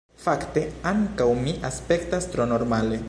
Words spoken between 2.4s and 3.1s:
normale.